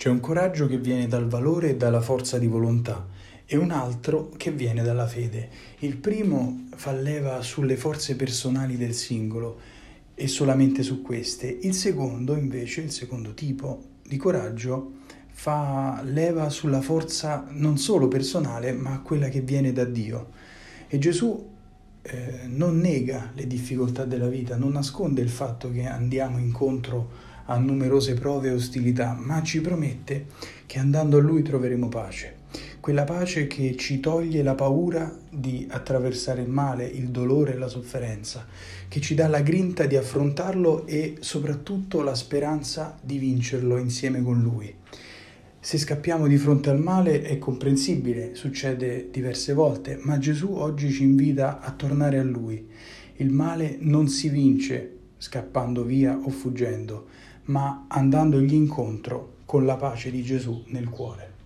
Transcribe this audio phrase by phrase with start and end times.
[0.00, 3.06] C'è un coraggio che viene dal valore e dalla forza di volontà
[3.44, 5.50] e un altro che viene dalla fede.
[5.80, 9.60] Il primo fa leva sulle forze personali del singolo
[10.14, 11.54] e solamente su queste.
[11.60, 14.92] Il secondo, invece, il secondo tipo di coraggio,
[15.28, 20.30] fa leva sulla forza non solo personale, ma quella che viene da Dio.
[20.88, 21.46] E Gesù
[22.00, 27.58] eh, non nega le difficoltà della vita, non nasconde il fatto che andiamo incontro a
[27.58, 30.26] numerose prove e ostilità, ma ci promette
[30.66, 32.36] che andando a Lui troveremo pace.
[32.78, 37.66] Quella pace che ci toglie la paura di attraversare il male, il dolore e la
[37.66, 38.46] sofferenza,
[38.88, 44.40] che ci dà la grinta di affrontarlo e soprattutto la speranza di vincerlo insieme con
[44.40, 44.72] Lui.
[45.58, 51.02] Se scappiamo di fronte al male è comprensibile, succede diverse volte, ma Gesù oggi ci
[51.02, 52.66] invita a tornare a Lui.
[53.16, 57.06] Il male non si vince scappando via o fuggendo,
[57.44, 61.39] ma andandogli incontro con la pace di Gesù nel cuore.